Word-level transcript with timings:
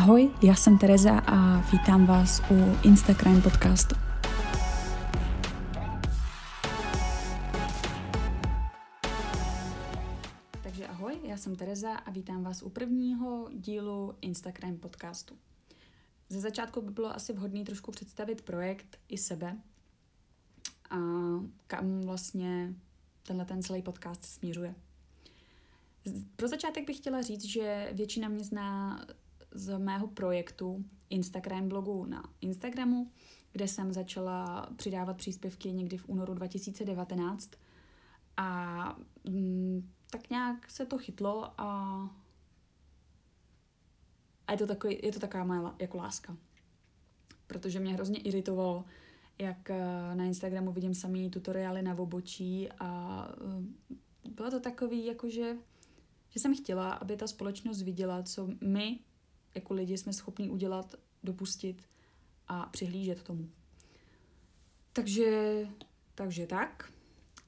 Ahoj, 0.00 0.30
já 0.42 0.54
jsem 0.54 0.78
Tereza 0.78 1.18
a 1.18 1.60
vítám 1.72 2.06
vás 2.06 2.42
u 2.50 2.86
Instagram 2.86 3.42
podcastu. 3.42 3.94
Takže 10.62 10.86
ahoj, 10.86 11.18
já 11.22 11.36
jsem 11.36 11.56
Tereza 11.56 11.92
a 11.92 12.10
vítám 12.10 12.42
vás 12.42 12.62
u 12.62 12.70
prvního 12.70 13.48
dílu 13.52 14.14
Instagram 14.20 14.76
podcastu. 14.76 15.34
Ze 16.28 16.40
začátku 16.40 16.80
by 16.80 16.90
bylo 16.90 17.14
asi 17.14 17.32
vhodné 17.32 17.64
trošku 17.64 17.90
představit 17.90 18.42
projekt 18.42 18.98
i 19.08 19.18
sebe 19.18 19.56
a 20.90 20.96
kam 21.66 22.00
vlastně 22.00 22.74
tenhle 23.22 23.44
ten 23.44 23.62
celý 23.62 23.82
podcast 23.82 24.24
směřuje. 24.24 24.74
Pro 26.36 26.48
začátek 26.48 26.86
bych 26.86 26.96
chtěla 26.96 27.22
říct, 27.22 27.44
že 27.44 27.90
většina 27.92 28.28
mě 28.28 28.44
zná 28.44 29.00
z 29.52 29.78
mého 29.78 30.06
projektu 30.06 30.84
Instagram 31.10 31.68
blogu 31.68 32.04
na 32.04 32.22
Instagramu, 32.40 33.10
kde 33.52 33.68
jsem 33.68 33.92
začala 33.92 34.68
přidávat 34.76 35.16
příspěvky 35.16 35.72
někdy 35.72 35.96
v 35.96 36.08
únoru 36.08 36.34
2019 36.34 37.50
a 38.36 38.98
mm, 39.24 39.90
tak 40.10 40.30
nějak 40.30 40.70
se 40.70 40.86
to 40.86 40.98
chytlo 40.98 41.60
a, 41.60 42.00
a 44.46 44.52
je, 44.52 44.58
to 44.58 44.66
takový, 44.66 44.98
je 45.02 45.12
to 45.12 45.20
taková 45.20 45.44
moje 45.44 45.60
jako 45.78 45.96
láska. 45.96 46.36
Protože 47.46 47.80
mě 47.80 47.94
hrozně 47.94 48.20
iritovalo, 48.20 48.84
jak 49.38 49.70
eh, 49.70 50.14
na 50.14 50.24
Instagramu 50.24 50.72
vidím 50.72 50.94
samý 50.94 51.30
tutoriály 51.30 51.82
na 51.82 51.98
obočí 51.98 52.68
a 52.78 53.28
eh, 53.92 54.30
bylo 54.30 54.50
to 54.50 54.60
takový, 54.60 55.06
jakože 55.06 55.56
že 56.30 56.40
jsem 56.40 56.56
chtěla, 56.56 56.92
aby 56.92 57.16
ta 57.16 57.26
společnost 57.26 57.82
viděla, 57.82 58.22
co 58.22 58.48
my 58.60 58.98
jako 59.54 59.74
lidi 59.74 59.98
jsme 59.98 60.12
schopni 60.12 60.50
udělat, 60.50 60.94
dopustit 61.22 61.82
a 62.48 62.66
přihlížet 62.66 63.22
tomu. 63.22 63.50
Takže, 64.92 65.66
takže 66.14 66.46
tak. 66.46 66.92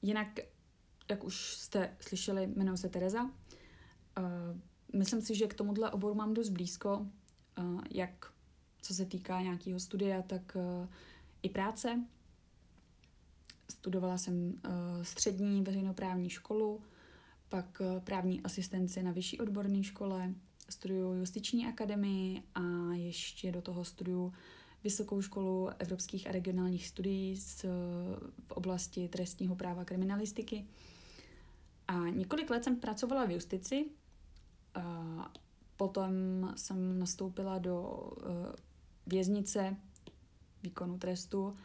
Jinak, 0.01 0.39
jak 1.09 1.23
už 1.23 1.57
jste 1.57 1.97
slyšeli, 1.99 2.43
jmenuji 2.55 2.77
se 2.77 2.89
Tereza. 2.89 3.23
Uh, 3.23 3.31
myslím 4.93 5.21
si, 5.21 5.35
že 5.35 5.47
k 5.47 5.53
tomuhle 5.53 5.91
oboru 5.91 6.15
mám 6.15 6.33
dost 6.33 6.49
blízko, 6.49 7.07
uh, 7.59 7.81
jak 7.91 8.33
co 8.81 8.93
se 8.93 9.05
týká 9.05 9.41
nějakého 9.41 9.79
studia, 9.79 10.21
tak 10.21 10.55
uh, 10.55 10.87
i 11.41 11.49
práce. 11.49 12.03
Studovala 13.71 14.17
jsem 14.17 14.61
střední 15.01 15.61
veřejnoprávní 15.61 16.29
školu, 16.29 16.81
pak 17.49 17.81
právní 18.03 18.41
asistenci 18.41 19.03
na 19.03 19.11
vyšší 19.11 19.39
odborné 19.39 19.83
škole, 19.83 20.33
studuju 20.69 21.13
justiční 21.13 21.67
akademii 21.67 22.43
a 22.55 22.93
ještě 22.93 23.51
do 23.51 23.61
toho 23.61 23.85
studuju 23.85 24.33
Vysokou 24.83 25.21
školu 25.21 25.69
evropských 25.79 26.27
a 26.27 26.31
regionálních 26.31 26.87
studií 26.87 27.37
z, 27.37 27.65
v 28.47 28.51
oblasti 28.51 29.07
trestního 29.07 29.55
práva 29.55 29.85
kriminalistiky. 29.85 30.67
A 31.87 31.99
několik 31.99 32.49
let 32.49 32.63
jsem 32.63 32.75
pracovala 32.75 33.25
v 33.25 33.31
justici, 33.31 33.85
a 34.75 35.31
potom 35.77 36.13
jsem 36.55 36.99
nastoupila 36.99 37.57
do 37.57 38.01
e, 38.17 38.55
věznice 39.07 39.75
výkonu 40.63 40.97
trestu 40.97 41.55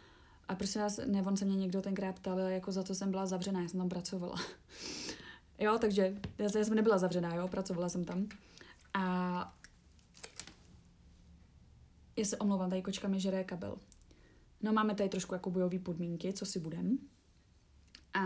a 0.49 0.55
prosím 0.55 0.81
vás, 0.81 1.01
ne, 1.07 1.23
on 1.23 1.37
se 1.37 1.45
mě 1.45 1.57
někdo 1.57 1.83
tenkrát 1.83 2.19
ptal, 2.19 2.39
jako 2.39 2.73
za 2.73 2.83
co 2.83 2.95
jsem 2.95 3.11
byla 3.11 3.27
zavřená, 3.27 3.61
já 3.61 3.69
jsem 3.69 3.81
tam 3.81 3.89
pracovala. 3.89 4.37
jo, 5.59 5.79
takže 5.81 6.17
já 6.39 6.49
jsem 6.49 6.75
nebyla 6.75 6.99
zavřená, 6.99 7.35
jo, 7.35 7.49
pracovala 7.49 7.89
jsem 7.89 8.05
tam. 8.05 8.29
A 8.95 9.59
já 12.17 12.25
se 12.25 12.37
omlouvám, 12.37 12.71
tady 12.71 12.83
kočka 12.83 13.09
mi 13.09 13.21
žere 13.21 13.45
kabel. 13.45 13.79
No 14.63 14.73
máme 14.73 14.95
tady 14.95 15.09
trošku 15.09 15.35
jako 15.35 15.51
bojové 15.51 15.79
podmínky, 15.79 16.33
co 16.33 16.47
si 16.47 16.61
budem. 16.61 16.99
A 18.15 18.23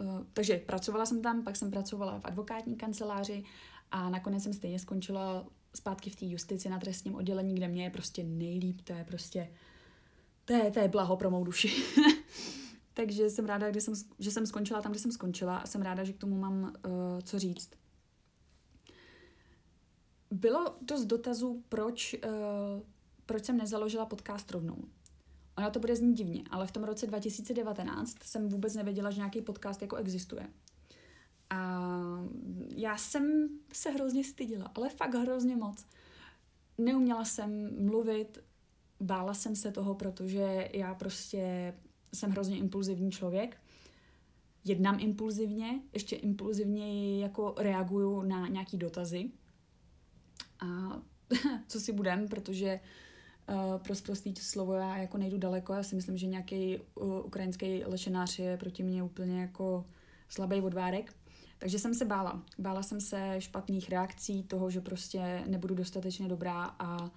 uh, 0.00 0.24
takže 0.32 0.56
pracovala 0.56 1.06
jsem 1.06 1.22
tam, 1.22 1.44
pak 1.44 1.56
jsem 1.56 1.70
pracovala 1.70 2.20
v 2.20 2.24
advokátní 2.24 2.76
kanceláři 2.76 3.44
a 3.90 4.10
nakonec 4.10 4.42
jsem 4.42 4.52
stejně 4.52 4.78
skončila 4.78 5.46
zpátky 5.74 6.10
v 6.10 6.16
té 6.16 6.26
justici 6.26 6.68
na 6.68 6.78
trestním 6.78 7.14
oddělení, 7.14 7.54
kde 7.54 7.68
mě 7.68 7.84
je 7.84 7.90
prostě 7.90 8.24
nejlíp, 8.24 8.80
to 8.80 8.92
je 8.92 9.04
prostě, 9.04 9.50
to 10.44 10.52
je, 10.52 10.70
to 10.70 10.80
je 10.80 10.88
blaho 10.88 11.16
pro 11.16 11.30
mou 11.30 11.44
duši. 11.44 11.72
takže 12.94 13.30
jsem 13.30 13.46
ráda, 13.46 13.72
že 13.72 13.80
jsem, 13.80 13.94
že 14.18 14.30
jsem 14.30 14.46
skončila 14.46 14.82
tam, 14.82 14.92
kde 14.92 15.00
jsem 15.00 15.12
skončila 15.12 15.56
a 15.56 15.66
jsem 15.66 15.82
ráda, 15.82 16.04
že 16.04 16.12
k 16.12 16.18
tomu 16.18 16.38
mám 16.38 16.62
uh, 16.62 16.70
co 17.22 17.38
říct. 17.38 17.70
Bylo 20.30 20.76
dost 20.82 21.04
dotazů, 21.04 21.64
proč, 21.68 22.14
uh, 22.24 22.30
proč 23.26 23.44
jsem 23.44 23.56
nezaložila 23.56 24.06
podcast 24.06 24.50
rovnou. 24.50 24.84
Ona 25.58 25.70
to 25.70 25.80
bude 25.80 25.96
znít 25.96 26.14
divně, 26.14 26.44
ale 26.50 26.66
v 26.66 26.72
tom 26.72 26.84
roce 26.84 27.06
2019 27.06 28.22
jsem 28.22 28.48
vůbec 28.48 28.74
nevěděla, 28.74 29.10
že 29.10 29.16
nějaký 29.16 29.42
podcast 29.42 29.82
jako 29.82 29.96
existuje. 29.96 30.48
A 31.50 31.80
já 32.76 32.96
jsem 32.96 33.48
se 33.72 33.90
hrozně 33.90 34.24
stydila, 34.24 34.70
ale 34.74 34.88
fakt 34.88 35.14
hrozně 35.14 35.56
moc. 35.56 35.86
Neuměla 36.78 37.24
jsem 37.24 37.70
mluvit, 37.86 38.38
bála 39.00 39.34
jsem 39.34 39.56
se 39.56 39.72
toho, 39.72 39.94
protože 39.94 40.68
já 40.72 40.94
prostě 40.94 41.74
jsem 42.14 42.30
hrozně 42.30 42.56
impulzivní 42.56 43.10
člověk. 43.10 43.56
Jednám 44.64 45.00
impulzivně, 45.00 45.80
ještě 45.92 46.16
impulzivněji 46.16 47.20
jako 47.20 47.54
reaguju 47.58 48.22
na 48.22 48.48
nějaký 48.48 48.76
dotazy. 48.76 49.30
A 50.60 51.00
co 51.68 51.80
si 51.80 51.92
budem, 51.92 52.28
protože 52.28 52.80
uh, 53.48 53.78
pro 53.78 53.94
slovo 54.38 54.74
já 54.74 54.96
jako 54.96 55.18
nejdu 55.18 55.38
daleko. 55.38 55.72
Já 55.72 55.82
si 55.82 55.96
myslím, 55.96 56.16
že 56.16 56.26
nějaký 56.26 56.78
uh, 56.94 57.26
ukrajinský 57.26 57.84
lešenář 57.84 58.38
je 58.38 58.56
proti 58.56 58.82
mně 58.82 59.02
úplně 59.02 59.40
jako 59.40 59.86
slabý 60.28 60.60
odvárek. 60.60 61.14
Takže 61.58 61.78
jsem 61.78 61.94
se 61.94 62.04
bála. 62.04 62.42
Bála 62.58 62.82
jsem 62.82 63.00
se 63.00 63.36
špatných 63.38 63.90
reakcí, 63.90 64.42
toho, 64.42 64.70
že 64.70 64.80
prostě 64.80 65.44
nebudu 65.46 65.74
dostatečně 65.74 66.28
dobrá 66.28 66.76
a 66.78 67.10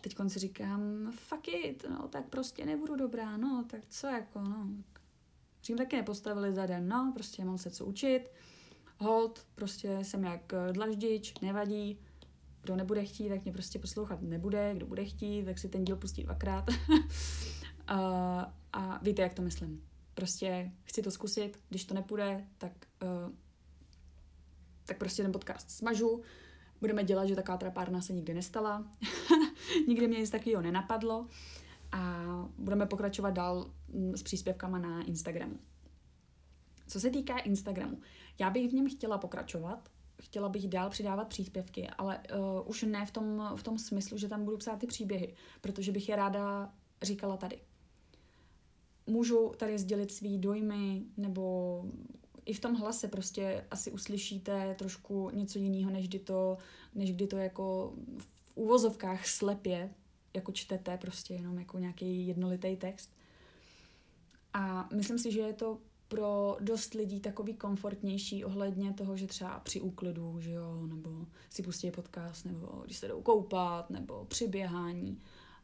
teď 0.00 0.16
si 0.28 0.38
říkám, 0.38 1.12
fuck 1.12 1.48
it, 1.48 1.84
no, 1.90 2.08
tak 2.08 2.24
prostě 2.28 2.66
nebudu 2.66 2.96
dobrá, 2.96 3.36
no, 3.36 3.64
tak 3.70 3.80
co 3.88 4.06
jako, 4.06 4.40
no. 4.40 4.66
Řím 5.64 5.76
taky 5.76 5.96
nepostavili 5.96 6.54
za 6.54 6.66
den, 6.66 6.88
no, 6.88 7.12
prostě 7.14 7.44
mám 7.44 7.58
se 7.58 7.70
co 7.70 7.86
učit. 7.86 8.30
Hold, 8.98 9.46
prostě 9.54 9.98
jsem 10.02 10.24
jak 10.24 10.52
dlaždič, 10.72 11.34
nevadí, 11.42 11.98
kdo 12.62 12.76
nebude 12.76 13.04
chtít, 13.04 13.28
tak 13.28 13.44
mě 13.44 13.52
prostě 13.52 13.78
poslouchat 13.78 14.22
nebude, 14.22 14.74
kdo 14.74 14.86
bude 14.86 15.04
chtít, 15.04 15.44
tak 15.44 15.58
si 15.58 15.68
ten 15.68 15.84
díl 15.84 15.96
pustí 15.96 16.22
dvakrát. 16.22 16.64
a, 17.86 17.98
a 18.72 18.98
víte, 19.02 19.22
jak 19.22 19.34
to 19.34 19.42
myslím. 19.42 19.84
Prostě 20.14 20.72
chci 20.84 21.02
to 21.02 21.10
zkusit, 21.10 21.60
když 21.68 21.84
to 21.84 21.94
nepůjde, 21.94 22.44
tak, 22.58 22.72
uh, 23.02 23.32
tak 24.84 24.98
prostě 24.98 25.22
ten 25.22 25.32
podcast 25.32 25.70
smažu, 25.70 26.22
budeme 26.80 27.04
dělat, 27.04 27.26
že 27.26 27.36
taková 27.36 27.58
trapárna 27.58 28.00
se 28.00 28.12
nikdy 28.12 28.34
nestala, 28.34 28.90
nikdy 29.88 30.08
mě 30.08 30.18
nic 30.18 30.30
takového 30.30 30.62
nenapadlo 30.62 31.26
a 31.92 32.24
budeme 32.58 32.86
pokračovat 32.86 33.30
dál 33.30 33.70
mm, 33.88 34.16
s 34.16 34.22
příspěvkama 34.22 34.78
na 34.78 35.02
Instagramu. 35.02 35.58
Co 36.86 37.00
se 37.00 37.10
týká 37.10 37.38
Instagramu, 37.38 37.98
já 38.38 38.50
bych 38.50 38.70
v 38.70 38.74
něm 38.74 38.90
chtěla 38.90 39.18
pokračovat, 39.18 39.88
chtěla 40.20 40.48
bych 40.48 40.68
dál 40.68 40.90
přidávat 40.90 41.28
příspěvky, 41.28 41.88
ale 41.98 42.18
uh, 42.18 42.68
už 42.70 42.82
ne 42.82 43.06
v 43.06 43.10
tom, 43.10 43.52
v 43.56 43.62
tom 43.62 43.78
smyslu, 43.78 44.18
že 44.18 44.28
tam 44.28 44.44
budu 44.44 44.56
psát 44.56 44.78
ty 44.78 44.86
příběhy, 44.86 45.34
protože 45.60 45.92
bych 45.92 46.08
je 46.08 46.16
ráda 46.16 46.72
říkala 47.02 47.36
tady. 47.36 47.60
Můžu 49.06 49.52
tady 49.56 49.78
sdělit 49.78 50.12
svý 50.12 50.38
dojmy, 50.38 51.02
nebo 51.16 51.84
i 52.44 52.52
v 52.52 52.60
tom 52.60 52.74
hlase 52.74 53.08
prostě 53.08 53.66
asi 53.70 53.92
uslyšíte 53.92 54.74
trošku 54.78 55.30
něco 55.30 55.58
jiného, 55.58 55.90
než 55.90 56.08
kdy 56.08 56.18
to, 56.18 56.58
než 56.94 57.12
kdy 57.12 57.26
to 57.26 57.36
jako 57.36 57.94
v 58.18 58.28
úvozovkách 58.54 59.26
slepě, 59.26 59.94
jako 60.34 60.52
čtete 60.52 60.98
prostě 60.98 61.34
jenom 61.34 61.58
jako 61.58 61.78
nějaký 61.78 62.26
jednolitý 62.26 62.76
text. 62.76 63.10
A 64.52 64.88
myslím 64.94 65.18
si, 65.18 65.32
že 65.32 65.40
je 65.40 65.52
to 65.52 65.78
pro 66.10 66.56
dost 66.60 66.94
lidí 66.94 67.20
takový 67.20 67.54
komfortnější 67.54 68.44
ohledně 68.44 68.92
toho, 68.92 69.16
že 69.16 69.26
třeba 69.26 69.58
při 69.58 69.80
úklidu, 69.80 70.40
že 70.40 70.52
jo, 70.52 70.86
nebo 70.86 71.26
si 71.50 71.62
pustí 71.62 71.90
podcast, 71.90 72.44
nebo 72.44 72.82
když 72.84 72.96
se 72.96 73.08
jdou 73.08 73.22
koupat, 73.22 73.90
nebo 73.90 74.24
při 74.24 74.48
běhání 74.48 75.18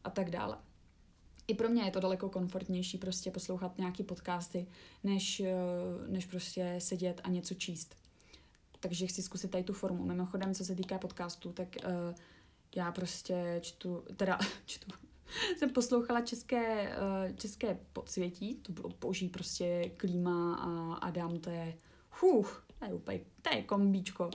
a 0.04 0.10
tak 0.10 0.30
dále. 0.30 0.58
I 1.48 1.54
pro 1.54 1.68
mě 1.68 1.82
je 1.82 1.90
to 1.90 2.00
daleko 2.00 2.28
komfortnější 2.28 2.98
prostě 2.98 3.30
poslouchat 3.30 3.78
nějaký 3.78 4.02
podcasty, 4.02 4.66
než, 5.04 5.40
eh, 5.40 5.54
než 6.08 6.26
prostě 6.26 6.74
sedět 6.78 7.20
a 7.24 7.28
něco 7.28 7.54
číst. 7.54 7.96
Takže 8.80 9.06
chci 9.06 9.22
zkusit 9.22 9.50
tady 9.50 9.64
tu 9.64 9.72
formu. 9.72 10.04
Mimochodem, 10.04 10.54
co 10.54 10.64
se 10.64 10.74
týká 10.74 10.98
podcastu, 10.98 11.52
tak 11.52 11.68
uh, 11.84 11.90
já 12.76 12.92
prostě 12.92 13.58
čtu, 13.62 14.04
teda 14.16 14.38
čtu, 14.66 14.90
jsem 15.56 15.70
poslouchala 15.70 16.20
české, 16.20 16.88
uh, 16.88 17.36
české 17.36 17.78
podsvětí, 17.92 18.54
to 18.54 18.72
bylo 18.72 18.88
boží 19.00 19.28
prostě 19.28 19.90
klíma 19.96 20.54
a 20.54 20.94
Adam, 20.94 21.38
to 21.38 21.50
je, 21.50 21.74
huh, 22.10 22.48
to 22.78 22.84
je 22.84 22.94
úplně, 22.94 23.20
to 23.42 23.56
je 23.56 23.62
kombíčko. 23.62 24.30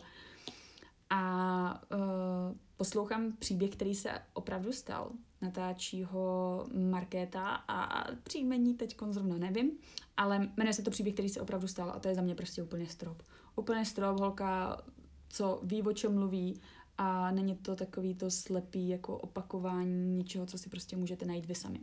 A 1.10 1.84
uh, 1.94 2.58
poslouchám 2.78 3.32
příběh, 3.40 3.72
který 3.72 3.96
se 3.96 4.12
opravdu 4.34 4.74
stal. 4.74 5.12
Natáčí 5.42 6.04
ho 6.04 6.66
Markéta 6.90 7.56
a 7.68 8.08
příjmení 8.24 8.74
teď 8.74 8.98
zrovna 9.10 9.38
nevím, 9.38 9.72
ale 10.18 10.50
jmenuje 10.58 10.74
se 10.74 10.82
to 10.82 10.92
příběh, 10.92 11.14
který 11.14 11.30
se 11.30 11.42
opravdu 11.42 11.68
stal 11.68 11.92
a 11.92 12.00
to 12.00 12.08
je 12.08 12.16
za 12.16 12.22
mě 12.22 12.36
prostě 12.36 12.64
úplně 12.64 12.88
strop. 12.88 13.24
Úplně 13.56 13.86
strop, 13.86 14.20
holka, 14.20 14.82
co 15.30 15.60
ví, 15.64 15.82
o 15.82 15.94
čem 15.94 16.16
mluví 16.16 16.62
a 17.04 17.32
není 17.32 17.56
to 17.56 17.76
takový 17.76 18.16
to 18.16 18.32
slepý 18.32 18.90
jako 18.90 19.18
opakování 19.18 20.18
něčeho, 20.18 20.46
co 20.46 20.58
si 20.58 20.70
prostě 20.70 20.98
můžete 20.98 21.26
najít 21.26 21.46
vy 21.46 21.56
sami. 21.56 21.80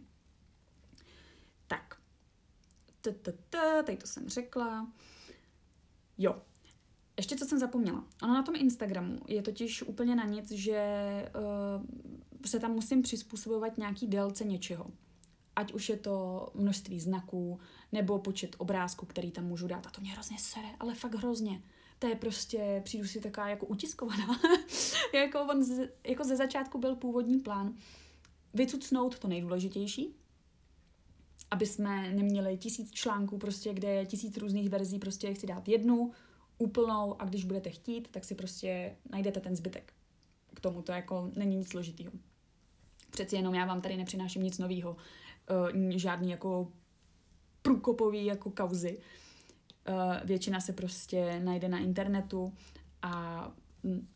Tak. 1.67 2.01
Tady 3.51 3.97
to 3.97 4.07
jsem 4.07 4.29
řekla. 4.29 4.93
Jo, 6.19 6.43
ještě 7.17 7.37
co 7.37 7.45
jsem 7.45 7.59
zapomněla. 7.59 8.05
Ono 8.23 8.35
na 8.35 8.43
tom 8.43 8.55
Instagramu 8.57 9.21
je 9.27 9.43
totiž 9.43 9.83
úplně 9.83 10.17
na 10.17 10.25
nic, 10.25 10.51
že 10.51 10.83
uh, 11.37 11.87
se 12.47 12.61
tam 12.61 12.73
musím 12.73 13.03
přizpůsobovat 13.03 13.79
nějaký 13.79 14.07
délce 14.07 14.45
něčeho. 14.45 14.87
Ať 15.57 15.73
už 15.73 15.89
je 15.89 15.97
to 15.97 16.49
množství 16.55 17.01
znaků, 17.01 17.61
nebo 17.93 18.19
počet 18.19 18.57
obrázků, 18.59 19.07
který 19.07 19.31
tam 19.31 19.45
můžu 19.45 19.67
dát. 19.67 19.87
A 19.87 19.91
to 19.91 20.01
mě 20.01 20.13
hrozně 20.13 20.39
sere, 20.39 20.69
ale 20.81 20.95
fakt 20.95 21.15
hrozně. 21.15 21.63
To 21.99 22.07
je 22.07 22.15
prostě, 22.15 22.81
přijdu 22.85 23.07
si 23.07 23.21
taková 23.21 23.49
jako 23.49 23.67
utiskovaná. 23.67 24.41
jako, 25.15 25.41
on 25.41 25.65
z, 25.65 25.89
jako 26.07 26.25
ze 26.25 26.37
začátku 26.37 26.79
byl 26.79 26.97
původní 26.97 27.39
plán 27.39 27.75
vycucnout 28.55 29.19
to 29.19 29.29
nejdůležitější, 29.29 30.15
aby 31.51 31.67
jsme 31.67 32.13
neměli 32.13 32.57
tisíc 32.59 32.91
článků, 32.91 33.39
prostě, 33.39 33.75
kde 33.75 33.89
je 33.89 34.07
tisíc 34.07 34.37
různých 34.37 34.69
verzí, 34.69 34.99
prostě 34.99 35.35
chci 35.35 35.47
dát 35.47 35.69
jednu, 35.69 36.13
úplnou 36.59 37.23
a 37.23 37.25
když 37.25 37.45
budete 37.45 37.71
chtít, 37.71 38.09
tak 38.11 38.25
si 38.25 38.35
prostě 38.35 38.97
najdete 39.11 39.41
ten 39.41 39.57
zbytek. 39.57 39.93
K 40.55 40.61
tomu 40.61 40.83
to 40.83 40.93
jako 40.93 41.31
není 41.37 41.57
nic 41.57 41.69
složitýho. 41.69 42.13
Přeci 43.11 43.37
jenom 43.37 43.55
já 43.55 43.65
vám 43.65 43.81
tady 43.81 43.97
nepřináším 43.97 44.43
nic 44.43 44.59
nového, 44.59 44.97
uh, 45.75 45.91
žádný 45.91 46.31
jako 46.31 46.73
průkopový 47.63 48.25
jako 48.25 48.51
kauzy. 48.51 48.99
Uh, 49.89 49.95
většina 50.25 50.61
se 50.61 50.73
prostě 50.73 51.41
najde 51.45 51.69
na 51.69 51.79
internetu 51.79 52.53
a 53.03 53.45
m, 53.85 54.09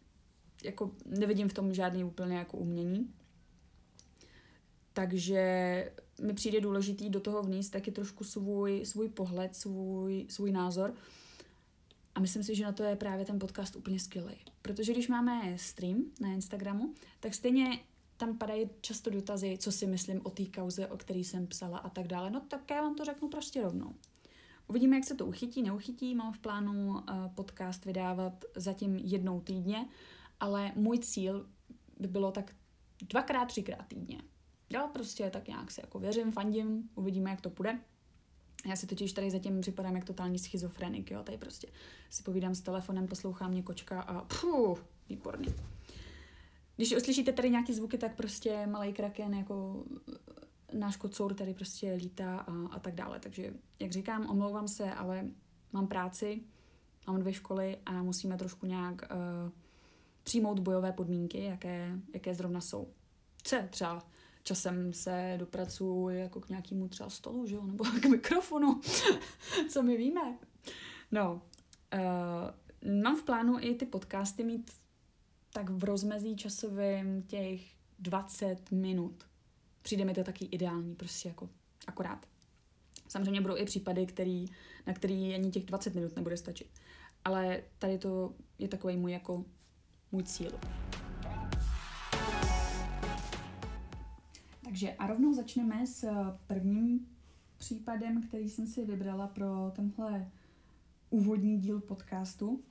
jako 0.65 0.91
nevidím 1.07 1.49
v 1.49 1.55
tom 1.55 1.75
žádný 1.75 2.05
úplně 2.05 2.37
jako 2.37 2.57
umění. 2.57 3.15
Takže 4.93 5.93
mi 6.23 6.35
přijde 6.35 6.61
důležitý 6.61 7.11
do 7.11 7.21
toho 7.21 7.43
vníst 7.43 7.73
taky 7.73 7.93
trošku 7.93 8.25
svůj, 8.25 8.85
svůj 8.85 9.09
pohled, 9.09 9.57
svůj, 9.57 10.27
svůj 10.29 10.53
názor. 10.53 10.95
A 12.15 12.21
myslím 12.21 12.43
si, 12.43 12.55
že 12.55 12.65
na 12.65 12.73
to 12.73 12.83
je 12.83 12.97
právě 12.97 13.25
ten 13.25 13.39
podcast 13.39 13.77
úplně 13.77 14.01
skvělý. 14.01 14.35
Protože 14.63 14.93
když 14.93 15.09
máme 15.09 15.59
stream 15.59 16.05
na 16.21 16.29
Instagramu, 16.29 16.95
tak 17.21 17.35
stejně 17.35 17.79
tam 18.17 18.39
padají 18.39 18.71
často 18.81 19.11
dotazy, 19.11 19.59
co 19.59 19.73
si 19.73 19.87
myslím 19.87 20.21
o 20.25 20.31
té 20.31 20.47
kauze, 20.47 20.87
o 20.87 20.97
který 20.97 21.25
jsem 21.25 21.47
psala 21.47 21.79
a 21.79 21.89
tak 21.89 22.07
dále. 22.07 22.31
No 22.31 22.41
tak 22.41 22.71
já 22.71 22.83
vám 22.83 22.95
to 22.95 23.05
řeknu 23.05 23.29
prostě 23.29 23.63
rovnou. 23.63 23.95
Uvidíme, 24.69 24.97
jak 24.97 25.05
se 25.05 25.15
to 25.15 25.27
uchytí, 25.27 25.63
neuchytí. 25.63 26.15
Mám 26.15 26.33
v 26.33 26.39
plánu 26.39 26.89
uh, 26.89 27.01
podcast 27.35 27.85
vydávat 27.85 28.45
zatím 28.57 28.97
jednou 28.97 29.41
týdně, 29.41 29.87
ale 30.41 30.73
můj 30.77 30.99
cíl 30.99 31.47
by 32.01 32.09
bylo 32.09 32.33
tak 32.33 32.55
dvakrát, 33.09 33.45
třikrát 33.45 33.87
týdně. 33.89 34.23
Jo, 34.71 34.91
prostě 34.93 35.31
tak 35.31 35.49
nějak 35.49 35.71
se 35.71 35.81
jako 35.81 35.99
věřím, 35.99 36.33
fandím, 36.33 36.91
uvidíme, 36.95 37.31
jak 37.31 37.41
to 37.41 37.51
půjde. 37.51 37.81
Já 38.67 38.77
si 38.77 38.87
totiž 38.87 39.13
tady 39.13 39.31
zatím 39.31 39.61
připadám 39.61 39.97
jak 39.97 40.05
totální 40.05 40.39
schizofrenik, 40.39 41.11
jo, 41.11 41.23
tady 41.23 41.39
prostě 41.39 41.69
si 42.11 42.23
povídám 42.23 42.55
s 42.55 42.61
telefonem, 42.61 43.09
poslouchám 43.09 43.51
mě 43.51 43.63
kočka 43.63 44.01
a 44.03 44.25
pů, 44.25 44.79
výborně. 45.09 45.55
Když 46.77 46.97
uslyšíte 46.97 47.33
tady 47.33 47.51
nějaký 47.51 47.73
zvuky, 47.73 47.99
tak 47.99 48.17
prostě 48.17 48.67
malý 48.67 48.93
kraken 48.93 49.35
jako 49.35 49.85
eh, 50.09 50.32
náš 50.73 50.97
kocour 50.97 51.35
tady 51.35 51.55
prostě 51.55 51.93
lítá 51.93 52.39
a, 52.39 52.53
a 52.71 52.79
tak 52.79 52.95
dále. 52.95 53.21
Takže, 53.21 53.55
jak 53.79 53.93
říkám, 53.93 54.31
omlouvám 54.31 54.69
se, 54.69 54.93
ale 54.93 55.27
mám 55.73 55.87
práci, 55.89 56.43
mám 57.07 57.21
dvě 57.21 57.33
školy 57.33 57.79
a 57.87 58.03
musíme 58.03 58.37
trošku 58.37 58.67
nějak 58.67 59.03
uh, 59.03 59.51
přijmout 60.23 60.59
bojové 60.59 60.93
podmínky, 60.93 61.45
jaké, 61.45 61.99
jaké 62.15 62.35
zrovna 62.35 62.61
jsou. 62.61 62.89
Co 63.43 63.57
třeba 63.71 64.07
časem 64.43 64.93
se 64.93 65.35
dopracuju 65.39 66.09
jako 66.09 66.41
k 66.41 66.49
nějakému 66.49 66.89
třeba 66.89 67.11
stolu, 67.11 67.47
že 67.47 67.55
jo, 67.55 67.63
nebo 67.63 67.85
k 68.03 68.05
mikrofonu, 68.05 68.81
co 69.69 69.83
my 69.83 69.97
víme. 69.97 70.39
No, 71.11 71.43
uh, 71.95 73.03
mám 73.03 73.17
v 73.17 73.23
plánu 73.23 73.57
i 73.61 73.75
ty 73.75 73.87
podcasty 73.87 74.45
mít 74.45 74.71
tak 75.53 75.71
v 75.71 75.85
rozmezí 75.85 76.37
časovém 76.37 77.23
těch 77.23 77.61
20 77.99 78.71
minut. 78.71 79.25
Přijde 79.83 80.05
mi 80.05 80.15
to 80.15 80.25
taky 80.25 80.45
ideální, 80.45 80.95
prostě 80.95 81.29
jako 81.29 81.49
akorát. 81.87 82.27
Samozřejmě 83.09 83.41
budou 83.41 83.57
i 83.57 83.65
případy, 83.65 84.07
který, 84.07 84.47
na 84.87 84.93
který 84.93 85.35
ani 85.35 85.51
těch 85.51 85.65
20 85.65 85.95
minut 85.95 86.17
nebude 86.17 86.37
stačit. 86.37 86.71
Ale 87.25 87.63
tady 87.79 87.99
to 87.99 88.35
je 88.59 88.69
takový 88.69 88.97
můj 88.97 89.13
jako 89.13 89.45
můj 90.13 90.23
cíl. 90.23 90.51
Takže 94.65 94.93
a 94.93 95.07
rovnou 95.07 95.35
začneme 95.35 95.87
s 95.87 96.05
eh, 96.05 96.15
prvním 96.47 97.07
případem, 97.57 98.23
který 98.23 98.49
jsem 98.49 98.67
si 98.67 98.85
vybrala 98.85 99.27
pro 99.27 99.73
tenhle 99.77 100.31
úvodní 101.11 101.59
díl 101.59 101.81
podcastu. 101.81 102.63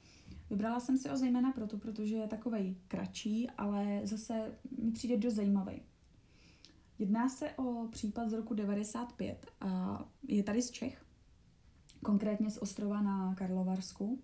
Vybrala 0.50 0.80
jsem 0.80 0.98
si 0.98 1.10
ho 1.10 1.18
zejména 1.18 1.52
proto, 1.52 1.78
protože 1.78 2.16
je 2.16 2.28
takovej 2.28 2.76
kratší, 2.88 3.50
ale 3.50 4.02
zase 4.04 4.52
mi 4.84 4.92
přijde 4.92 5.18
dost 5.18 5.34
zajímavý. 5.34 5.82
Jedná 7.02 7.30
se 7.30 7.52
o 7.52 7.88
případ 7.92 8.30
z 8.30 8.34
roku 8.34 8.54
95 8.54 9.52
a 9.62 10.00
je 10.28 10.44
tady 10.44 10.62
z 10.62 10.72
Čech, 10.72 11.06
konkrétně 12.04 12.50
z 12.50 12.58
ostrova 12.58 13.02
na 13.02 13.36
Karlovarsku, 13.36 14.20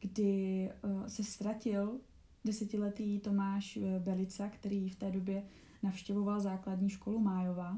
kdy 0.00 0.70
uh, 0.84 1.06
se 1.06 1.24
ztratil 1.24 2.00
desetiletý 2.44 3.20
Tomáš 3.20 3.76
eh, 3.76 3.98
Belica, 3.98 4.48
který 4.48 4.88
v 4.88 4.96
té 4.96 5.10
době 5.10 5.42
navštěvoval 5.82 6.40
základní 6.40 6.90
školu 6.90 7.20
Májová. 7.20 7.76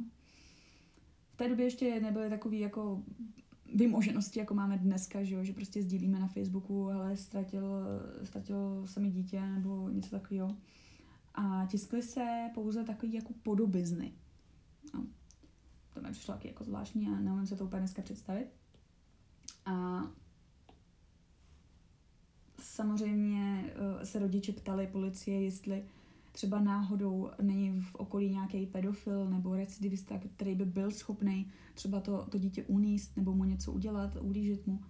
V 1.33 1.37
té 1.37 1.49
době 1.49 1.67
ještě 1.67 2.01
nebyly 2.01 2.31
takový 2.31 2.61
jako 2.61 3.03
vymoženosti, 3.75 4.39
jako 4.39 4.55
máme 4.55 4.79
dneska, 4.79 5.25
že, 5.25 5.35
jo? 5.35 5.45
že 5.45 5.53
prostě 5.53 5.83
sdílíme 5.83 6.19
na 6.19 6.29
Facebooku, 6.29 6.91
ale 6.91 7.17
ztratil, 7.17 7.63
ztratil 8.25 8.87
se 8.87 9.01
mi 9.01 9.11
dítě 9.11 9.41
nebo 9.41 9.89
něco 9.89 10.11
takového. 10.11 10.57
A 11.39 11.67
tiskly 11.67 12.03
se 12.03 12.51
pouze 12.55 12.85
takový 12.85 13.13
jako 13.13 13.33
podobizny. 13.43 14.13
No. 14.95 15.07
To 15.95 16.01
mi 16.01 16.13
přišlo 16.13 16.35
taky 16.35 16.49
jako 16.49 16.65
zvláštní 16.65 17.07
a 17.07 17.21
neumím 17.21 17.47
se 17.47 17.57
to 17.57 17.65
úplně 17.65 17.81
dneska 17.81 18.03
představit. 18.03 18.47
A 19.67 20.03
samozřejmě 22.61 23.73
eh, 23.75 24.07
se 24.07 24.19
rodiče 24.19 24.53
ptali 24.53 24.87
policie, 24.87 25.43
jestli 25.43 25.85
třeba 26.33 26.61
náhodou 26.61 27.31
není 27.43 27.81
v 27.81 27.95
okolí 27.95 28.31
nějaký 28.31 28.67
pedofil 28.67 29.31
nebo 29.31 29.57
recidivista, 29.57 30.21
který 30.37 30.55
by 30.55 30.65
byl 30.65 30.91
schopný 30.91 31.51
třeba 31.75 32.01
to, 32.01 32.27
to 32.31 32.39
dítě 32.39 32.65
uníst 32.65 33.17
nebo 33.17 33.35
mu 33.35 33.45
něco 33.45 33.73
udělat, 33.73 34.17
ulížit 34.21 34.67
mu. 34.67 34.81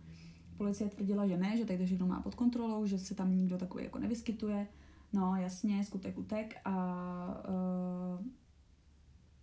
Policie 0.57 0.91
tvrdila, 0.91 1.27
že 1.27 1.37
ne, 1.37 1.57
že 1.57 1.65
tady 1.65 1.87
všechno 1.87 2.07
má 2.07 2.21
pod 2.21 2.35
kontrolou, 2.35 2.87
že 2.87 2.99
se 2.99 3.15
tam 3.15 3.37
nikdo 3.37 3.59
takový 3.59 3.85
jako 3.85 3.99
nevyskytuje. 3.99 4.67
No 5.13 5.37
jasně, 5.37 5.85
skutek 5.85 6.19
utek 6.19 6.57
a 6.65 7.45
uh, 7.49 8.27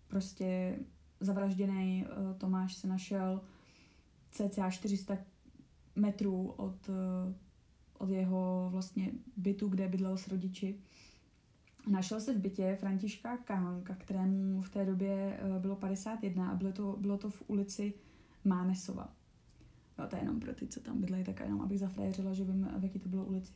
prostě 0.08 0.80
zavražděný 1.20 2.06
uh, 2.06 2.38
Tomáš 2.38 2.76
se 2.76 2.88
našel 2.88 3.42
cca 4.32 4.70
400 4.70 5.18
metrů 5.96 6.48
od, 6.48 6.90
uh, 6.90 6.96
od 7.98 8.10
jeho 8.10 8.68
vlastně 8.72 9.12
bytu, 9.38 9.68
kde 9.68 9.88
bydlel 9.88 10.18
s 10.18 10.28
rodiči 10.28 10.80
Našel 11.88 12.22
se 12.22 12.34
v 12.34 12.38
bytě 12.38 12.78
Františka 12.80 13.38
Kahánka, 13.38 13.96
kterému 13.96 14.62
v 14.62 14.70
té 14.70 14.86
době 14.86 15.40
eh, 15.40 15.60
bylo 15.60 15.76
51 15.76 16.52
a 16.52 16.56
bylo 16.56 16.72
to, 16.72 16.98
bylo 17.00 17.18
to 17.18 17.30
v 17.30 17.44
ulici 17.48 17.94
Mánesova. 18.44 19.14
Jo, 20.00 20.08
to 20.10 20.16
je 20.16 20.22
jenom 20.22 20.40
pro 20.40 20.54
ty, 20.54 20.68
co 20.68 20.80
tam 20.80 21.02
bydlejí, 21.02 21.24
tak 21.24 21.40
jenom 21.40 21.62
abych 21.62 21.80
zafrajeřila, 21.80 22.34
že 22.34 22.44
vím, 22.44 22.70
v 22.78 22.84
jaký 22.84 23.00
to 23.00 23.10
bylo 23.10 23.26
ulici. 23.26 23.54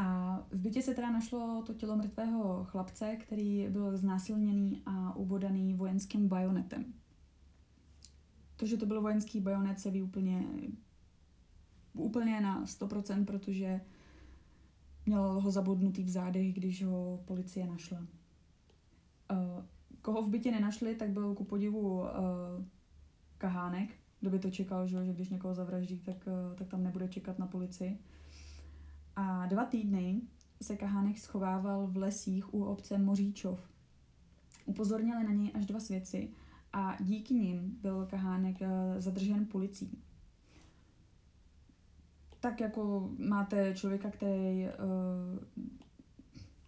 A 0.00 0.38
v 0.50 0.58
bytě 0.58 0.82
se 0.82 0.94
teda 0.94 1.10
našlo 1.10 1.62
to 1.66 1.74
tělo 1.74 1.96
mrtvého 1.96 2.64
chlapce, 2.64 3.16
který 3.16 3.68
byl 3.68 3.96
znásilněný 3.96 4.82
a 4.86 5.16
ubodaný 5.16 5.74
vojenským 5.74 6.28
bajonetem. 6.28 6.84
To, 8.56 8.66
že 8.66 8.76
to 8.76 8.86
byl 8.86 9.02
vojenský 9.02 9.40
bajonet, 9.40 9.80
se 9.80 9.90
ví 9.90 10.02
úplně, 10.02 10.44
úplně 11.94 12.40
na 12.40 12.64
100%, 12.64 13.24
protože 13.24 13.80
Měl 15.06 15.40
ho 15.40 15.50
zabodnutý 15.50 16.02
v 16.02 16.08
zádech, 16.08 16.54
když 16.54 16.84
ho 16.84 17.20
policie 17.24 17.66
našla. 17.66 17.98
Uh, 17.98 19.64
koho 20.02 20.22
v 20.22 20.28
bytě 20.28 20.50
nenašli, 20.50 20.94
tak 20.94 21.10
byl 21.10 21.34
ku 21.34 21.44
podivu 21.44 22.00
uh, 22.00 22.06
kahánek. 23.38 23.90
Kdo 24.20 24.30
by 24.30 24.38
to 24.38 24.50
čekal, 24.50 24.86
že, 24.86 24.96
když 25.12 25.28
někoho 25.28 25.54
zavraždí, 25.54 25.98
tak, 25.98 26.16
uh, 26.26 26.56
tak 26.56 26.68
tam 26.68 26.82
nebude 26.82 27.08
čekat 27.08 27.38
na 27.38 27.46
policii. 27.46 27.98
A 29.20 29.46
dva 29.46 29.64
týdny 29.64 30.20
se 30.62 30.76
Kahánek 30.76 31.18
schovával 31.18 31.86
v 31.86 31.96
lesích 31.96 32.54
u 32.54 32.64
obce 32.64 32.98
Moříčov. 32.98 33.70
Upozornili 34.66 35.24
na 35.24 35.32
něj 35.32 35.50
až 35.54 35.66
dva 35.66 35.80
svědci 35.80 36.30
a 36.72 36.96
díky 37.00 37.34
nim 37.34 37.78
byl 37.82 38.06
Kahánek 38.06 38.62
eh, 38.62 39.00
zadržen 39.00 39.46
policií. 39.46 40.02
Tak 42.40 42.60
jako 42.60 43.10
máte 43.18 43.74
člověka, 43.74 44.10
který 44.10 44.64
uh, 44.64 45.64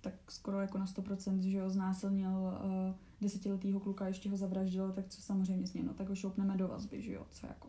tak 0.00 0.14
skoro 0.28 0.61
jako 0.61 0.78
na 0.78 0.87
100%, 0.87 1.38
že 1.38 1.62
ho 1.62 1.71
znásilnil 1.71 2.30
uh, 2.30 2.94
desetiletýho 3.21 3.80
kluka, 3.80 4.09
ještě 4.09 4.30
ho 4.30 4.37
zavraždil, 4.37 4.92
tak 4.92 5.09
co 5.09 5.23
samozřejmě 5.23 5.66
s 5.66 5.75
ním, 5.75 5.87
no 5.87 5.94
tak 5.94 6.09
ho 6.09 6.14
šoupneme 6.14 6.56
do 6.56 6.68
vazby, 6.68 7.02
že 7.02 7.12
jo, 7.12 7.26
co 7.30 7.47
jako. 7.47 7.68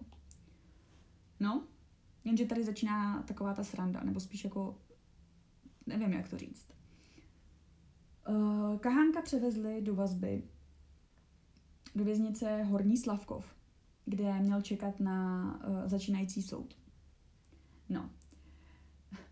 No, 1.40 1.64
jenže 2.24 2.46
tady 2.46 2.64
začíná 2.64 3.24
taková 3.24 3.54
ta 3.54 3.64
sranda, 3.64 4.04
nebo 4.04 4.20
spíš 4.20 4.44
jako, 4.44 4.78
nevím, 5.88 6.14
jak 6.14 6.30
to 6.30 6.38
říct. 6.38 6.68
Uh, 8.30 8.78
Kahánka 8.78 9.22
převezli 9.22 9.82
do 9.82 9.96
vazby 9.96 10.44
do 11.96 12.04
věznice 12.04 12.64
Horní 12.64 12.98
Slavkov, 12.98 13.56
kde 14.06 14.40
měl 14.40 14.62
čekat 14.62 15.00
na 15.00 15.44
uh, 15.68 15.88
začínající 15.88 16.42
soud. 16.42 16.78
No. 17.90 18.10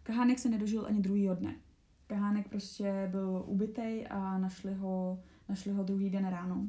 Kahánek 0.03 0.39
se 0.39 0.49
nedožil 0.49 0.85
ani 0.85 1.01
druhýho 1.01 1.35
dne. 1.35 1.55
Kahánek 2.07 2.49
prostě 2.49 3.07
byl 3.11 3.43
ubitej 3.47 4.07
a 4.09 4.37
našli 4.37 4.73
ho, 4.73 5.23
našli 5.49 5.71
ho 5.71 5.83
druhý 5.83 6.09
den 6.09 6.27
ráno. 6.27 6.67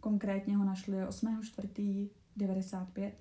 Konkrétně 0.00 0.56
ho 0.56 0.64
našli 0.64 0.96
8.4.95. 0.96 3.12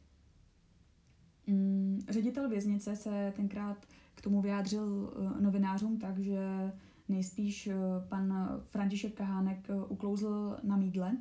Mm, 1.50 2.00
ředitel 2.10 2.50
věznice 2.50 2.96
se 2.96 3.34
tenkrát 3.36 3.86
k 4.16 4.22
tomu 4.22 4.42
vyjádřil 4.42 4.84
uh, 4.84 5.42
novinářům 5.42 5.98
tak, 5.98 6.20
že 6.20 6.72
nejspíš 7.10 7.68
uh, 7.68 7.74
pan 8.10 8.62
František 8.70 9.14
Kahánek 9.14 9.70
uh, 9.70 9.92
uklouzl 9.92 10.58
na 10.64 10.78
mídle. 10.78 11.18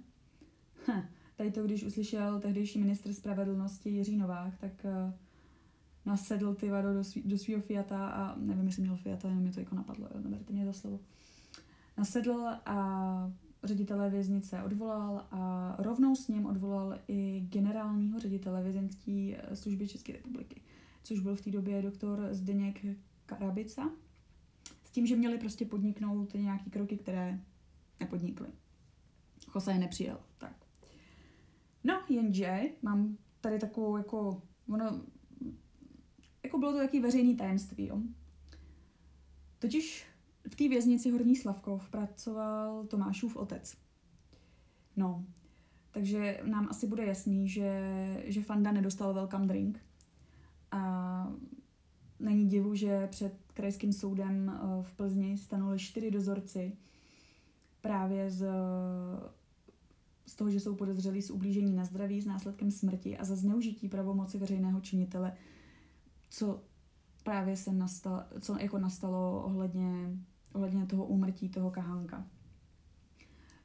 Hm, 0.88 1.02
tady 1.37 1.50
to, 1.50 1.64
když 1.64 1.85
uslyšel 1.85 2.40
tehdejší 2.40 2.78
ministr 2.78 3.12
spravedlnosti 3.12 3.90
Jiří 3.90 4.16
Novák, 4.16 4.58
tak 4.58 4.87
nasedl 6.06 6.54
ty 6.54 6.70
vado 6.70 6.88
do, 7.25 7.38
svého 7.38 7.61
Fiata 7.62 8.08
a 8.08 8.37
nevím, 8.38 8.66
jestli 8.66 8.82
měl 8.82 8.97
Fiata, 8.97 9.28
jenom 9.28 9.42
mě 9.42 9.52
to 9.52 9.61
jako 9.61 9.75
napadlo, 9.75 10.08
neberte 10.23 10.52
mě 10.52 10.66
za 10.66 10.73
slovo. 10.73 11.00
Nasedl 11.99 12.47
a 12.66 13.32
ředitele 13.65 14.11
věznice 14.11 14.62
odvolal 14.62 15.27
a 15.31 15.75
rovnou 15.79 16.17
s 16.17 16.29
ním 16.29 16.47
odvolal 16.47 16.99
i 17.09 17.47
generálního 17.49 18.19
ředitele 18.19 18.62
vězeňské 18.62 19.37
eh, 19.38 19.57
služby 19.57 19.88
České 19.88 20.12
republiky, 20.12 20.62
což 21.03 21.21
byl 21.21 21.37
v 21.37 21.41
té 21.41 21.50
době 21.50 21.83
doktor 21.83 22.29
Zdeněk 22.31 22.87
Karabica, 23.27 23.91
s 24.85 24.91
tím, 24.91 25.07
že 25.07 25.17
měli 25.17 25.38
prostě 25.38 25.65
podniknout 25.65 26.35
nějaké 26.35 26.71
kroky, 26.71 26.97
které 26.97 27.41
nepodnikly. 28.00 28.49
Jose 29.55 29.73
je 29.73 29.79
nepřijel. 29.79 30.21
Tak. 30.38 30.67
No, 31.85 32.03
jenže 32.09 32.62
mám 32.83 33.17
tady 33.41 33.59
takovou 33.59 33.97
jako, 33.97 34.43
ono, 34.69 35.00
jako 36.43 36.59
bylo 36.59 36.73
to 36.73 36.79
taký 36.79 37.00
veřejný 37.00 37.37
tajemství, 37.37 37.87
jo. 37.87 38.00
Totiž 39.59 40.07
v 40.50 40.57
té 40.57 40.69
věznici 40.69 41.11
Horní 41.11 41.37
Slavkov 41.37 41.90
pracoval 41.90 42.87
Tomášův 42.87 43.37
otec. 43.37 43.76
No, 44.97 45.25
takže 45.90 46.40
nám 46.45 46.69
asi 46.71 46.87
bude 46.87 47.05
jasný, 47.05 47.49
že, 47.49 47.83
že 48.26 48.43
Fanda 48.43 48.73
nedostal 48.73 49.14
welcome 49.14 49.47
drink. 49.47 49.81
A 50.71 51.33
není 52.21 52.49
divu, 52.49 52.75
že 52.75 53.07
před 53.07 53.35
krajským 53.55 53.93
soudem 53.93 54.50
eh, 54.50 54.83
v 54.83 54.93
Plzni 54.93 55.38
stanuli 55.38 55.78
čtyři 55.78 56.11
dozorci 56.11 56.76
právě 57.81 58.31
z, 58.31 58.47
z 60.26 60.35
toho, 60.35 60.50
že 60.50 60.61
jsou 60.61 60.75
podezřelí 60.75 61.23
z 61.23 61.31
ublížení 61.31 61.76
na 61.76 61.85
zdraví 61.85 62.21
s 62.21 62.26
následkem 62.26 62.71
smrti 62.71 63.19
a 63.19 63.25
za 63.25 63.37
zneužití 63.37 63.88
pravomoci 63.88 64.38
veřejného 64.38 64.81
činitele 64.81 65.33
co 66.31 66.62
právě 67.23 67.57
se 67.57 67.73
nastalo, 67.73 68.23
co 68.40 68.59
jako 68.59 68.78
nastalo 68.78 69.43
ohledně, 69.45 70.19
ohledně 70.52 70.87
toho 70.87 71.07
úmrtí 71.07 71.49
toho 71.49 71.71
kahánka. 71.71 72.26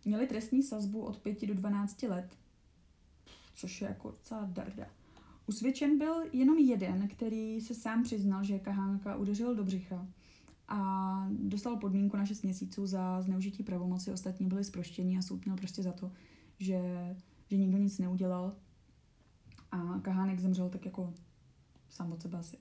Měli 0.05 0.27
trestní 0.27 0.63
sazbu 0.63 1.01
od 1.01 1.17
5 1.17 1.45
do 1.45 1.53
12 1.53 2.03
let, 2.03 2.37
což 3.55 3.81
je 3.81 3.87
jako 3.87 4.11
docela 4.11 4.45
darda. 4.45 4.85
Usvědčen 5.47 5.97
byl 5.97 6.13
jenom 6.33 6.57
jeden, 6.57 7.07
který 7.07 7.61
se 7.61 7.73
sám 7.73 8.03
přiznal, 8.03 8.43
že 8.43 8.59
kahánka 8.59 9.15
udeřil 9.15 9.55
do 9.55 9.63
břicha 9.63 10.07
a 10.67 11.27
dostal 11.29 11.77
podmínku 11.77 12.17
na 12.17 12.25
6 12.25 12.41
měsíců 12.41 12.87
za 12.87 13.21
zneužití 13.21 13.63
pravomoci. 13.63 14.11
Ostatní 14.11 14.47
byli 14.47 14.63
zproštěni 14.63 15.17
a 15.17 15.21
soud 15.21 15.45
měl 15.45 15.57
prostě 15.57 15.83
za 15.83 15.91
to, 15.91 16.11
že, 16.59 17.15
že 17.49 17.57
nikdo 17.57 17.77
nic 17.77 17.99
neudělal. 17.99 18.55
A 19.71 19.99
Kahánek 20.01 20.39
zemřel 20.39 20.69
tak 20.69 20.85
jako 20.85 21.13
sám 21.89 22.11
od 22.11 22.21
sebe 22.21 22.37
asi. 22.37 22.57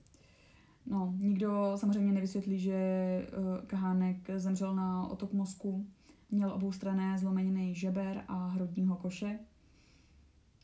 No, 0.85 1.13
nikdo 1.17 1.73
samozřejmě 1.75 2.11
nevysvětlí, 2.11 2.59
že 2.59 3.27
uh, 3.37 3.65
Kahánek 3.67 4.29
zemřel 4.35 4.75
na 4.75 5.07
otok 5.07 5.33
mozku, 5.33 5.87
měl 6.31 6.51
oboustrané 6.53 7.17
zlomeniny 7.17 7.75
žeber 7.75 8.23
a 8.27 8.47
hrudního 8.47 8.95
koše. 8.95 9.39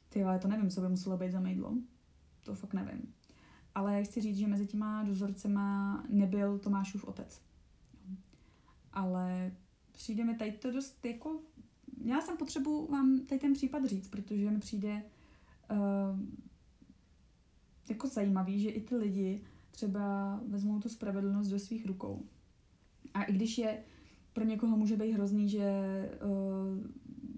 Ty 0.10 0.24
ale 0.24 0.40
to 0.40 0.48
nevím, 0.48 0.70
co 0.70 0.82
by 0.82 0.90
muselo 0.90 1.18
být 1.18 1.32
za 1.32 1.40
mejdlo. 1.40 1.74
To 2.44 2.56
fakt 2.56 2.74
nevím. 2.74 3.14
Ale 3.76 4.04
chci 4.04 4.22
říct, 4.22 4.38
že 4.38 4.48
mezi 4.48 4.68
těma 4.68 5.04
dozorcema 5.04 6.04
nebyl 6.10 6.60
Tomášův 6.60 7.04
otec. 7.04 7.42
Ale 8.94 9.52
přijde 9.92 10.24
mi 10.24 10.36
tady 10.36 10.52
to 10.52 10.72
dost 10.72 11.06
jako... 11.06 11.40
Měla 11.98 12.22
jsem 12.22 12.38
potřebu 12.38 12.88
vám 12.92 13.20
tady 13.20 13.40
ten 13.40 13.54
případ 13.54 13.86
říct, 13.86 14.08
protože 14.08 14.52
mi 14.52 14.60
přijde 14.60 15.04
uh, 15.72 16.20
jako 17.90 18.08
zajímavý, 18.08 18.62
že 18.62 18.70
i 18.70 18.82
ty 18.82 18.96
lidi 18.96 19.42
třeba 19.72 20.40
vezmou 20.48 20.80
tu 20.80 20.90
spravedlnost 20.90 21.50
do 21.50 21.60
svých 21.60 21.86
rukou. 21.86 22.26
A 23.14 23.24
i 23.24 23.34
když 23.34 23.58
je 23.58 23.84
pro 24.34 24.44
někoho 24.44 24.78
může 24.78 24.98
být 24.98 25.12
hrozný, 25.12 25.50
že 25.50 25.70
uh, 26.24 26.78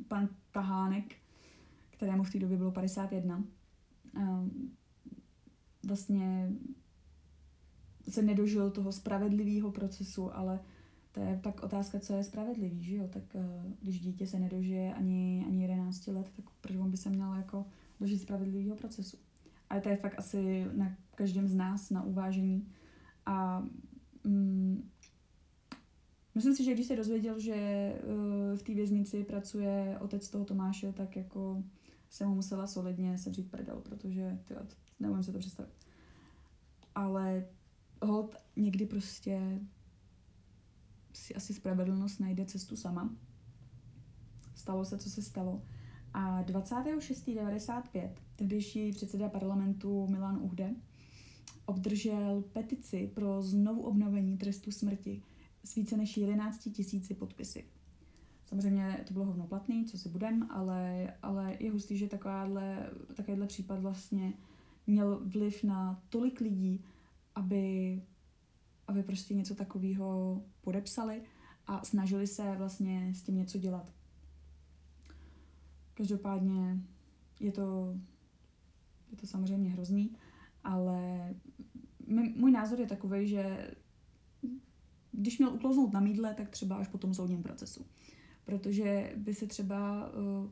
pan 0.07 0.29
Tahánek, 0.51 1.15
kterému 1.89 2.23
v 2.23 2.31
té 2.31 2.39
době 2.39 2.57
bylo 2.57 2.71
51, 2.71 3.37
uh, 3.37 3.43
eh, 4.17 4.49
vlastně 5.83 6.51
se 8.09 8.21
nedožil 8.21 8.71
toho 8.71 8.91
spravedlivého 8.91 9.71
procesu, 9.71 10.35
ale 10.35 10.59
to 11.11 11.19
je 11.19 11.39
pak 11.43 11.63
otázka, 11.63 11.99
co 11.99 12.13
je 12.13 12.23
spravedlivý, 12.23 12.83
že 12.83 12.95
jo? 12.95 13.07
Tak 13.07 13.23
uh, 13.33 13.41
když 13.81 13.99
dítě 13.99 14.27
se 14.27 14.39
nedožije 14.39 14.93
ani, 14.93 15.45
ani 15.47 15.61
11 15.61 16.07
let, 16.07 16.31
tak 16.35 16.45
proč 16.61 16.75
on 16.75 16.91
by 16.91 16.97
se 16.97 17.09
měl 17.09 17.33
jako 17.33 17.65
dožít 17.99 18.21
spravedlivého 18.21 18.75
procesu? 18.75 19.17
Ale 19.69 19.81
to 19.81 19.89
je 19.89 19.97
fakt 19.97 20.19
asi 20.19 20.65
na 20.73 20.95
každém 21.21 21.47
z 21.47 21.55
nás 21.55 21.89
na 21.89 22.03
uvážení. 22.03 22.67
A 23.25 23.59
mm, 24.23 24.89
myslím 26.35 26.55
si, 26.55 26.63
že 26.63 26.73
když 26.73 26.87
se 26.87 26.95
dozvěděl, 26.95 27.39
že 27.39 27.55
uh, 27.93 28.57
v 28.57 28.63
té 28.63 28.73
věznici 28.73 29.23
pracuje 29.23 29.97
otec 30.01 30.29
toho 30.29 30.45
Tomáše, 30.45 30.93
tak 30.93 31.15
jako 31.15 31.63
se 32.09 32.25
mu 32.25 32.35
musela 32.35 32.67
solidně 32.67 33.17
sevřít 33.17 33.51
prdel, 33.51 33.81
protože 33.81 34.39
tyjo, 34.45 34.59
nemůžu 34.99 35.23
se 35.23 35.31
to 35.31 35.39
představit. 35.39 35.73
Ale 36.95 37.45
hold 38.01 38.35
někdy 38.55 38.85
prostě 38.85 39.59
si 41.13 41.35
asi 41.35 41.53
spravedlnost 41.53 42.19
najde 42.19 42.45
cestu 42.45 42.75
sama. 42.75 43.15
Stalo 44.55 44.85
se, 44.85 44.97
co 44.97 45.09
se 45.09 45.21
stalo. 45.21 45.61
A 46.13 46.43
26.95 46.43 48.09
tehdejší 48.35 48.91
předseda 48.91 49.29
parlamentu 49.29 50.07
Milan 50.07 50.37
Uhde 50.41 50.75
obdržel 51.71 52.43
petici 52.53 53.11
pro 53.13 53.41
znovu 53.41 53.81
obnovení 53.81 54.37
trestu 54.37 54.71
smrti 54.71 55.21
s 55.63 55.75
více 55.75 55.97
než 55.97 56.17
11 56.17 56.69
tisíci 56.73 57.13
podpisy. 57.13 57.65
Samozřejmě 58.45 59.03
to 59.07 59.13
bylo 59.13 59.25
hovnoplatný, 59.25 59.85
co 59.85 59.97
si 59.97 60.09
budem, 60.09 60.47
ale, 60.51 61.13
ale 61.21 61.57
je 61.59 61.71
hustý, 61.71 61.97
že 61.97 62.07
takováhle, 62.07 62.89
takovýhle 63.15 63.47
případ 63.47 63.79
vlastně 63.79 64.33
měl 64.87 65.21
vliv 65.23 65.63
na 65.63 66.03
tolik 66.09 66.41
lidí, 66.41 66.83
aby, 67.35 68.01
aby 68.87 69.03
prostě 69.03 69.33
něco 69.33 69.55
takového 69.55 70.41
podepsali 70.61 71.21
a 71.67 71.85
snažili 71.85 72.27
se 72.27 72.55
vlastně 72.57 73.13
s 73.15 73.23
tím 73.23 73.35
něco 73.35 73.57
dělat. 73.57 73.93
Každopádně 75.93 76.81
je 77.39 77.51
to, 77.51 77.95
je 79.11 79.17
to 79.17 79.27
samozřejmě 79.27 79.69
hrozný, 79.69 80.15
ale 80.63 81.33
můj 82.35 82.51
názor 82.51 82.79
je 82.79 82.87
takový, 82.87 83.27
že 83.27 83.71
když 85.11 85.37
měl 85.37 85.53
uklouznout 85.53 85.93
na 85.93 85.99
mídle, 85.99 86.33
tak 86.33 86.49
třeba 86.49 86.75
až 86.75 86.87
po 86.87 86.97
tom 86.97 87.13
soudním 87.13 87.43
procesu. 87.43 87.85
Protože 88.45 89.13
by 89.17 89.33
se 89.33 89.47
třeba 89.47 90.11
uh, 90.13 90.49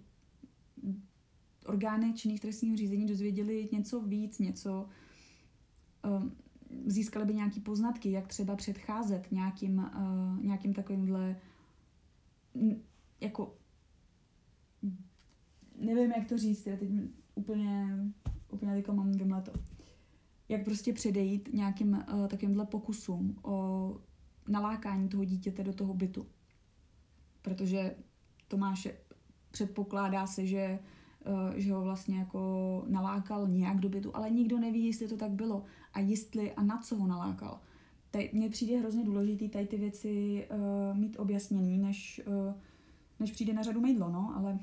orgány 1.66 2.14
činných 2.14 2.40
trestního 2.40 2.78
řízení 2.78 3.08
dozvěděli 3.08 3.70
něco 3.72 4.02
víc, 4.02 4.40
něco, 4.40 4.90
uh, 6.06 6.24
získali 6.86 7.26
by 7.26 7.34
nějaký 7.34 7.60
poznatky, 7.60 8.12
jak 8.12 8.28
třeba 8.28 8.56
předcházet 8.56 9.32
nějakým, 9.32 9.78
uh, 9.78 10.44
nějakým 10.44 10.74
takovýmhle 10.74 11.36
jako 13.22 13.58
nevím, 15.80 16.12
jak 16.12 16.28
to 16.30 16.38
říct, 16.38 16.68
já 16.68 16.78
teď 16.78 16.90
úplně, 17.36 17.88
úplně 18.50 18.74
teďka 18.74 18.94
mám 18.94 19.12
vymleto. 19.12 19.52
Jak 20.50 20.64
prostě 20.66 20.94
předejít 20.94 21.50
nějakým 21.54 21.94
uh, 21.94 22.28
takovýmhle 22.28 22.66
pokusům 22.66 23.40
o 23.44 23.98
nalákání 24.48 25.10
toho 25.10 25.24
dítěte 25.24 25.64
do 25.64 25.74
toho 25.74 25.94
bytu. 25.94 26.26
Protože 27.42 27.96
Tomáš 28.48 28.88
předpokládá 29.52 30.28
se, 30.28 30.46
že, 30.46 30.80
uh, 31.28 31.56
že 31.56 31.74
ho 31.74 31.82
vlastně 31.82 32.20
jako 32.20 32.84
nalákal 32.88 33.48
nějak 33.48 33.80
do 33.80 33.90
bytu, 33.90 34.16
ale 34.16 34.30
nikdo 34.30 34.60
neví, 34.60 34.86
jestli 34.86 35.08
to 35.08 35.18
tak 35.18 35.32
bylo 35.32 35.64
a 35.94 36.00
jestli 36.00 36.54
a 36.54 36.64
na 36.64 36.78
co 36.78 36.96
ho 36.96 37.08
nalákal. 37.08 37.60
Tady, 38.12 38.30
mně 38.34 38.50
přijde 38.50 38.80
hrozně 38.80 39.04
důležitý 39.04 39.50
tady 39.50 39.68
ty 39.68 39.78
věci 39.78 40.48
uh, 40.52 40.98
mít 40.98 41.20
objasněný, 41.20 41.78
než, 41.78 42.22
uh, 42.28 42.54
než 43.20 43.32
přijde 43.32 43.54
na 43.54 43.64
řadu 43.64 43.82
mejdlo, 43.82 44.10
no, 44.10 44.34
ale 44.36 44.60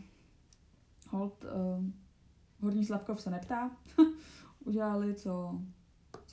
hold, 1.11 1.45
uh, 1.45 1.85
Horní 2.61 2.85
Slavkov 2.85 3.21
se 3.21 3.31
neptá, 3.31 3.71
udělali, 4.65 5.15
co, 5.15 5.61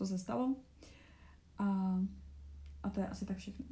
co 0.03 0.07
se 0.07 0.17
stalo 0.17 0.55
a, 1.57 1.99
a 2.83 2.89
to 2.89 2.99
je 2.99 3.07
asi 3.07 3.25
tak 3.25 3.37
všechno. 3.37 3.65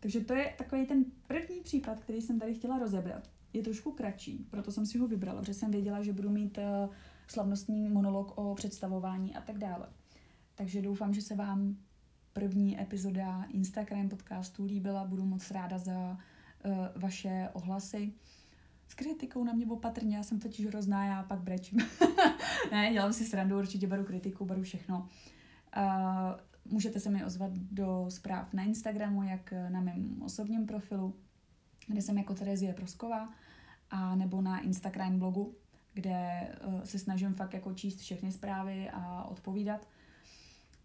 Takže 0.00 0.20
to 0.20 0.34
je 0.34 0.54
takový 0.58 0.86
ten 0.86 1.04
první 1.26 1.60
případ, 1.60 2.00
který 2.00 2.22
jsem 2.22 2.38
tady 2.38 2.54
chtěla 2.54 2.78
rozebrat. 2.78 3.30
Je 3.52 3.62
trošku 3.62 3.92
kratší, 3.92 4.46
proto 4.50 4.72
jsem 4.72 4.86
si 4.86 4.98
ho 4.98 5.08
vybrala, 5.08 5.40
protože 5.40 5.54
jsem 5.54 5.70
věděla, 5.70 6.02
že 6.02 6.12
budu 6.12 6.30
mít 6.30 6.58
uh, 6.58 6.94
slavnostní 7.28 7.88
monolog 7.88 8.38
o 8.38 8.54
představování 8.54 9.34
a 9.34 9.40
tak 9.40 9.58
dále. 9.58 9.88
Takže 10.54 10.82
doufám, 10.82 11.14
že 11.14 11.22
se 11.22 11.34
vám 11.34 11.76
první 12.32 12.80
epizoda 12.80 13.44
Instagram 13.48 14.08
podcastu 14.08 14.64
líbila. 14.64 15.04
Budu 15.04 15.24
moc 15.24 15.50
ráda 15.50 15.78
za 15.78 16.18
uh, 16.64 16.76
vaše 16.96 17.48
ohlasy 17.52 18.12
s 18.88 18.94
kritikou 18.94 19.44
na 19.44 19.52
mě 19.52 19.66
opatrně, 19.66 20.16
já 20.16 20.22
jsem 20.22 20.40
totiž 20.40 20.66
hrozná, 20.66 21.06
já 21.06 21.22
pak 21.22 21.40
brečím. 21.40 21.78
ne, 22.70 22.92
dělám 22.92 23.12
si 23.12 23.24
srandu, 23.24 23.58
určitě 23.58 23.86
beru 23.86 24.04
kritiku, 24.04 24.44
beru 24.44 24.62
všechno. 24.62 25.08
Uh, 25.76 26.72
můžete 26.72 27.00
se 27.00 27.10
mi 27.10 27.24
ozvat 27.24 27.52
do 27.52 28.06
zpráv 28.08 28.52
na 28.52 28.62
Instagramu, 28.62 29.22
jak 29.22 29.52
na 29.68 29.80
mém 29.80 30.22
osobním 30.22 30.66
profilu, 30.66 31.14
kde 31.86 32.02
jsem 32.02 32.18
jako 32.18 32.34
Terezie 32.34 32.72
Prosková, 32.72 33.32
a 33.90 34.14
nebo 34.14 34.42
na 34.42 34.60
Instagram 34.60 35.18
blogu, 35.18 35.54
kde 35.94 36.48
uh, 36.66 36.82
se 36.82 36.98
snažím 36.98 37.34
fakt 37.34 37.54
jako 37.54 37.74
číst 37.74 38.00
všechny 38.00 38.32
zprávy 38.32 38.90
a 38.90 39.24
odpovídat. 39.24 39.88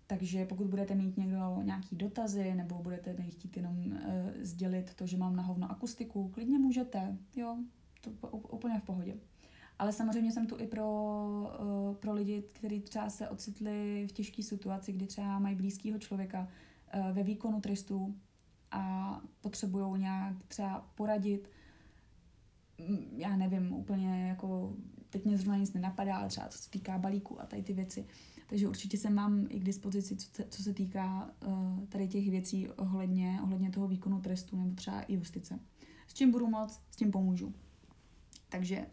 Takže 0.07 0.45
pokud 0.45 0.67
budete 0.67 0.95
mít 0.95 1.17
někdo 1.17 1.61
nějaký 1.63 1.95
dotazy 1.95 2.53
nebo 2.53 2.75
budete 2.75 3.13
mi 3.13 3.31
chtít 3.31 3.57
jenom 3.57 3.77
uh, 3.77 3.97
sdělit 4.41 4.93
to, 4.93 5.07
že 5.07 5.17
mám 5.17 5.35
na 5.35 5.43
hovno 5.43 5.71
akustiku, 5.71 6.29
klidně 6.29 6.59
můžete, 6.59 7.17
jo, 7.35 7.57
to 8.01 8.27
úplně 8.29 8.79
v 8.79 8.83
pohodě. 8.83 9.17
Ale 9.79 9.91
samozřejmě 9.91 10.31
jsem 10.31 10.47
tu 10.47 10.59
i 10.59 10.67
pro, 10.67 10.87
uh, 11.89 11.95
pro 11.95 12.13
lidi, 12.13 12.43
kteří 12.53 12.79
třeba 12.79 13.09
se 13.09 13.29
ocitli 13.29 14.07
v 14.09 14.11
těžké 14.11 14.43
situaci, 14.43 14.91
kdy 14.91 15.07
třeba 15.07 15.39
mají 15.39 15.55
blízkého 15.55 15.99
člověka 15.99 16.47
uh, 16.95 17.11
ve 17.11 17.23
výkonu 17.23 17.61
trestu 17.61 18.15
a 18.71 19.21
potřebují 19.41 20.01
nějak 20.01 20.35
třeba 20.47 20.89
poradit. 20.95 21.49
Mm, 22.87 23.07
já 23.17 23.35
nevím, 23.35 23.73
úplně 23.73 24.27
jako, 24.27 24.73
teď 25.09 25.25
mě 25.25 25.37
zrovna 25.37 25.57
nic 25.57 25.73
nenapadá, 25.73 26.17
ale 26.17 26.27
třeba 26.27 26.47
co 26.47 26.57
se 26.57 26.69
týká 26.69 26.97
balíku 26.97 27.41
a 27.41 27.45
tady 27.45 27.63
ty 27.63 27.73
věci. 27.73 28.05
Takže 28.47 28.67
určitě 28.67 28.97
jsem 28.97 29.13
mám 29.13 29.45
i 29.49 29.59
k 29.59 29.63
dispozici, 29.63 30.15
co 30.15 30.27
se, 30.35 30.45
co 30.49 30.63
se 30.63 30.73
týká 30.73 31.31
uh, 31.47 31.85
tady 31.85 32.07
těch 32.07 32.29
věcí 32.29 32.69
ohledně, 32.69 33.39
ohledně 33.43 33.71
toho 33.71 33.87
výkonu 33.87 34.21
trestu 34.21 34.55
nebo 34.57 34.75
třeba 34.75 35.01
i 35.01 35.13
justice. 35.13 35.59
S 36.07 36.13
čím 36.13 36.31
budu 36.31 36.47
moc, 36.47 36.79
s 36.91 36.95
tím 36.95 37.11
pomůžu. 37.11 37.53
Takže 38.51 38.85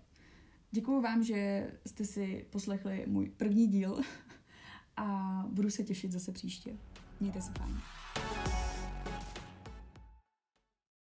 děkuji 0.70 1.00
vám, 1.00 1.24
že 1.24 1.70
jste 1.86 2.04
si 2.04 2.46
poslechli 2.50 3.04
můj 3.06 3.30
první 3.30 3.66
díl 3.66 4.00
a 4.96 5.44
budu 5.50 5.70
se 5.70 5.84
těšit 5.84 6.12
zase 6.12 6.32
příště. 6.32 6.76
Mějte 7.20 7.40
se 7.40 7.52
fajn. 7.58 7.80